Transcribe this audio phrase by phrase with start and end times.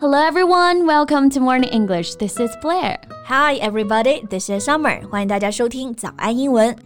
[0.00, 2.16] Hello everyone, welcome to Morning English.
[2.16, 2.98] This is Blair.
[3.24, 5.06] Hi everybody, this is Summer.
[5.08, 6.76] 欢迎大家收听早安英文。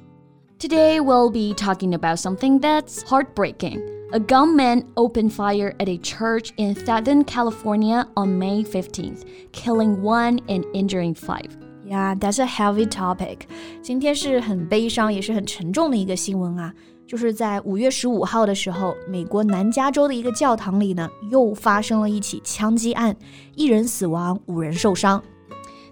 [0.58, 3.80] Today we'll be talking about something that's heartbreaking.
[4.12, 10.40] A gunman opened fire at a church in Southern California on May 15th, killing one
[10.48, 11.63] and injuring five.
[11.87, 13.41] Yeah, that's a heavy topic.
[13.81, 16.73] 今天是很悲伤，也是很沉重的一个新闻啊。
[17.07, 23.15] 就是在五月十五号的时候，美国南加州的一个教堂里呢，又发生了一起枪击案，
[23.55, 25.21] 一人死亡，五人受伤。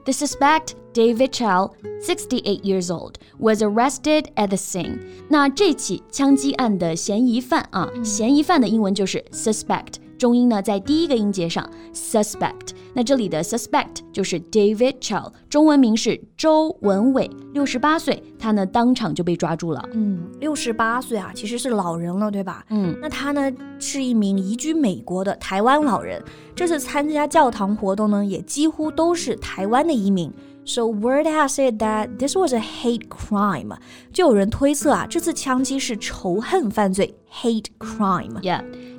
[0.06, 4.98] The suspect David Chou, 68 years old, was arrested at the scene.
[5.30, 10.03] 那这起枪击案的嫌疑犯啊，嫌疑犯的英文就是 suspect。
[10.18, 12.72] 重音呢在第一个音节上，suspect。
[12.94, 19.84] 那这里的 suspect 就是 David Chow，中文名是周文伟，六十八岁，他呢当场就被抓住了。
[19.94, 22.64] 嗯，六十八岁啊，其实是老人了，对吧？
[22.70, 26.24] 嗯，那他呢是一名移居美国的台湾老人，
[26.56, 30.32] 这次参加教堂活动呢，也几乎都是台湾的移民。
[30.66, 33.74] So word has it that this was a hate crime.
[34.12, 37.68] 就有人推测啊，这次枪击是仇恨犯罪 （hate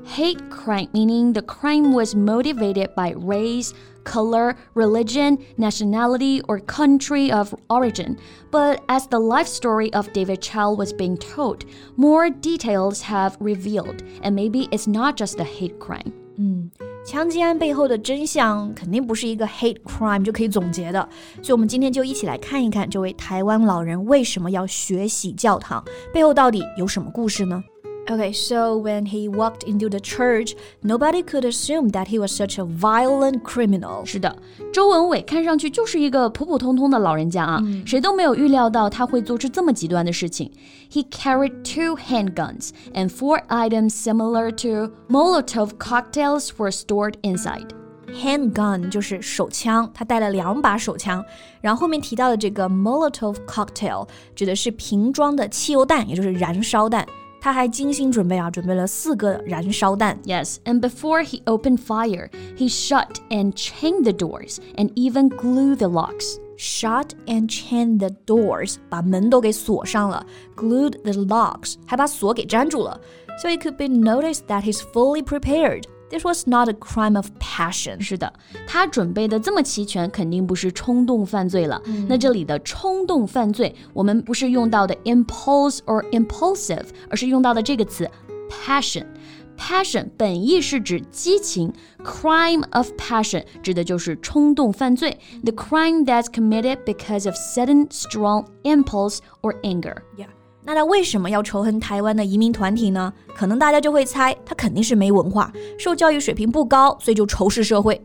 [0.04, 3.72] hate crime meaning the crime was motivated by race.
[4.04, 8.18] Color, religion, nationality, or country of origin.
[8.50, 11.64] But as the life story of David Chou was being told,
[11.96, 16.12] more details have revealed, and maybe it's not just a hate crime.
[16.36, 16.70] 嗯。
[17.04, 21.06] 枪击案背后的真相肯定不是一个 hate crime 就可以总结的，
[21.42, 27.62] 所以我们今天就一起来看一看这位台湾老人为什么要学习教堂，背后到底有什么故事呢？
[28.07, 32.65] ？Okay, so when he walked into the church, nobody could assume that he was such a
[32.65, 34.03] violent criminal.
[34.03, 34.35] 是的，
[34.73, 40.51] 周文伟看上去就是一个普普通通的老人家啊，嗯、谁都没有预料到他会做出这么极端的事情。
[40.91, 47.67] He carried two handguns and four items similar to Molotov cocktails were stored inside.
[48.11, 51.23] Handgun 就是手枪，他带了两把手枪。
[51.61, 57.05] 然后后面提到的这个 Molotov cocktail 指的是瓶装的汽油弹，也就是燃烧弹。
[57.43, 60.19] 他还精心准备啊，准备了四个燃烧弹。
[60.25, 65.87] Yes, and before he opened fire, he shut and chained the doors and even glued the
[65.87, 66.37] locks.
[66.57, 70.25] Shut and chained the doors，把门都给锁上了。
[70.57, 72.99] Glued the locks，还把锁给粘住了。
[73.41, 75.83] So it could be noticed that he's fully prepared.
[76.09, 78.01] This was not a crime of passion。
[78.01, 78.33] 是的，
[78.65, 81.79] 他准备的这么齐全，肯定不是冲动犯罪了。
[81.85, 88.09] 嗯、那这里的冲动犯罪，我们不是用到的 impulse or impulsive，而是用到的这个词
[88.49, 99.97] passion。Passion 本意是指激情，crime of passion 指的就是冲动犯罪，the crime that's committed because of sudden strong impulse or anger.
[100.17, 100.27] Yeah.
[100.63, 103.13] 那他为什么要仇恨台湾的移民团体呢？
[103.35, 108.01] 可能大家就会猜，他肯定是没文化，受教育水平不高，所以就仇视社会。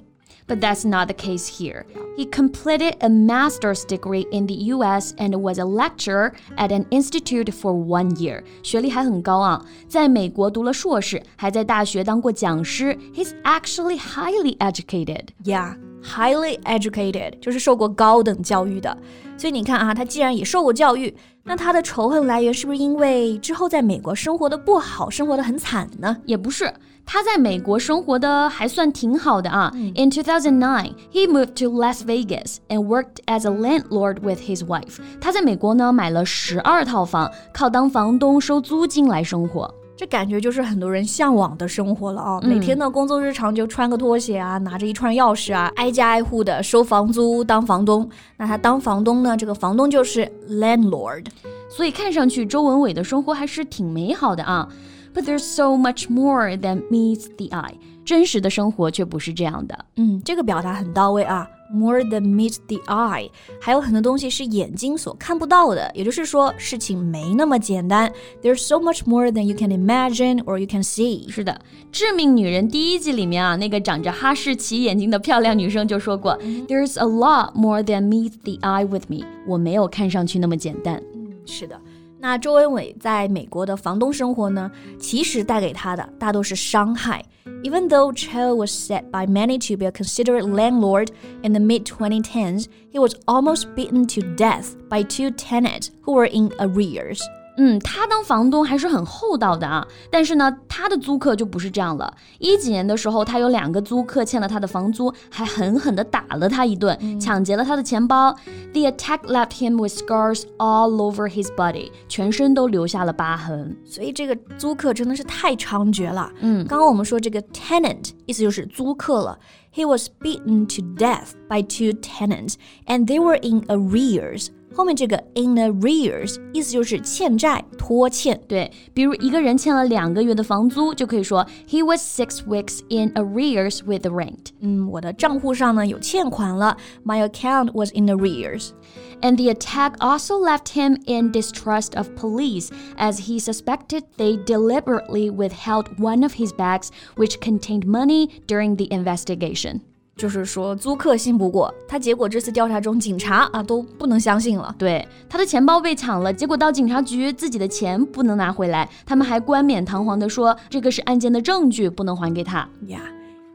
[0.46, 1.84] But that's not the case here.
[2.18, 7.50] He completed a master's degree in the US and was a lecturer at an institute
[7.50, 8.42] for one year.
[8.62, 12.94] 学历还很高啊，在美国读了硕士，还在大学当过讲师。
[13.14, 15.28] He's actually highly educated.
[15.44, 18.97] Yeah, highly educated 就是受过高等教育的。
[19.37, 26.17] 所以你看啊，他既然也受过教育，那他的仇恨来源是不是因为之后在美国生活的不好，生活的很惨呢？
[26.25, 26.73] 也不是，
[27.05, 29.71] 他在美国生活的还算挺好的啊。
[29.73, 34.97] In 2009, he moved to Las Vegas and worked as a landlord with his wife.
[35.21, 39.73] 他在美国呢买了十二套房，靠当房东收租金来生活。
[39.99, 42.39] 这感觉就是很多人向往的生活了啊！
[42.41, 48.09] 每天的工作日常就穿个拖鞋啊，拿着一串钥匙啊，挨家挨户的收房租当房东。
[48.37, 51.25] 那他当房东呢，这个房东就是 landlord。
[51.69, 54.69] 所以看上去周文伟的生活还是挺美好的啊。
[55.18, 57.74] But there's so much more than meets the eye。
[58.04, 59.84] 真实的生活却不是这样的。
[59.96, 61.48] 嗯，这个表达很到位啊。
[61.72, 63.30] More than meets the eye，
[63.60, 68.12] 还有很多东西是眼睛所看不到的，也就是说事情没那么简单。
[68.42, 71.28] There's so much more than you can imagine or you can see。
[71.28, 71.52] 是的，《
[71.90, 79.26] 致命女人》第一季里面啊，那个长着哈士奇眼睛的漂亮女生就说过、嗯、，There's a lot more than meets the eye with me。
[79.48, 81.02] 我没有看上去那么简单。
[81.14, 81.80] 嗯，是的。
[82.21, 84.69] 那周文伟在美国的房东生活呢，
[84.99, 87.23] 其实带给他的大多是伤害。
[87.63, 91.07] Even though Chou was said by many to be a considerate landlord
[91.41, 96.29] in the mid 2010s, he was almost beaten to death by two tenants who were
[96.29, 97.21] in arrears.
[97.61, 99.85] 嗯，他当房东还是很厚道的啊。
[100.09, 102.11] 但是呢，他的租客就不是这样了。
[102.39, 108.33] 一几年的时候，他有两个租客欠了他的房租，还狠狠地打了他一顿，抢劫了他的钱包。
[108.71, 113.75] The attack left him with scars all over his body，全身都留下了疤痕。
[113.83, 116.31] 所以这个租客真的是太猖獗了。
[116.39, 119.37] 嗯，刚刚我们说这个 tenant 意思就是租客了。
[119.71, 122.55] He was beaten to death by two tenants,
[122.87, 124.47] and they were in arrears.
[124.74, 128.40] 后面这个 in arrears 意思就是欠债、拖欠。
[128.48, 134.46] 对，比如一个人欠了两个月的房租，就可以说 he was six weeks in arrears with the rent。
[134.60, 143.38] 嗯，我的账户上呢有欠款了，my account was in arrears。And the attack also left him in distrust of police as he
[143.38, 149.82] suspected they deliberately withheld one of his bags which contained money during the investigation.
[150.19, 154.75] 就是说租客信不过他，结果这次调查中，警察啊都不能相信了。
[154.77, 162.67] 对，他的钱包被抢了，结果到警察局，自己的钱不能拿回来，他们还冠冕堂皇的说这个是案件的证据，不能还给他。
[162.85, 162.99] Yeah.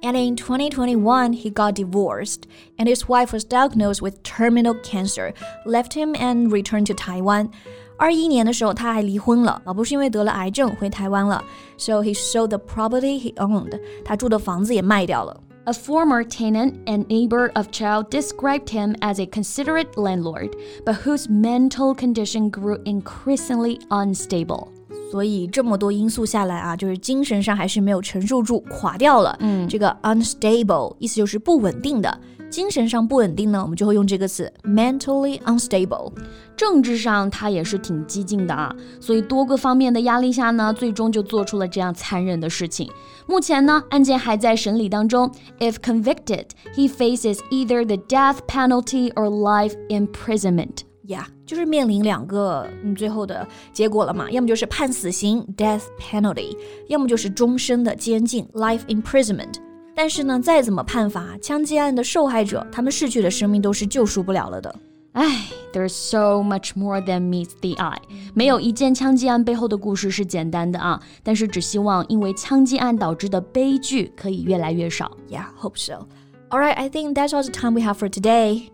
[0.01, 2.43] And in 2021, he got divorced,
[2.77, 5.33] and his wife was diagnosed with terminal cancer,
[5.65, 7.49] left him and returned to Taiwan.
[7.97, 11.43] 二一年的时候，他还离婚了，老婆是因为得了癌症回台湾了。
[11.79, 15.41] So he sold the property he owned，他住的房子也卖掉了。
[15.67, 20.51] A former tenant and neighbor of Chou described him as a considerate landlord,
[20.85, 24.69] but whose mental condition grew increasingly unstable.
[25.11, 29.35] 所以这么多因素下来啊，就是精神上还是没有承受住，垮掉了。
[29.41, 32.21] 嗯，这个 unstable 意思就是不稳定的。
[32.55, 36.13] 精神上不稳定呢，我们就会用这个词 mentally unstable。
[36.57, 42.89] 政治上他也是挺激进的啊，所以多个方面的压力下呢，最终就做出了这样残忍的事情。
[43.27, 45.29] 目前呢，案件还在审理当中。
[45.59, 46.45] If convicted,
[46.77, 50.83] he faces either the death penalty or life imprisonment.
[51.05, 56.57] Yeah，就是面临两个嗯最后的结果了嘛，要么就是判死刑 death penalty，
[56.87, 59.55] 要么就是终身的监禁 life imprisonment。
[59.96, 64.74] 但是呢，再怎么判罚，枪击案的受害者，他们逝去的生命都是救赎不了了的。
[65.14, 67.98] 唉，There's so much more than meets the eye。
[68.34, 71.02] 没有一件枪击案背后的故事是简单的啊。
[71.24, 75.12] 但是只希望因为枪击案导致的悲剧可以越来越少。
[75.30, 76.08] Yeah, hope so.
[76.50, 78.70] All right, I think that's all the time we have for today.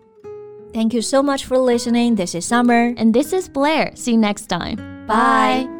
[0.72, 2.16] Thank you so much for listening.
[2.16, 2.94] This is Summer.
[2.96, 3.92] And this is Blair.
[3.94, 4.76] See you next time.
[5.06, 5.79] Bye.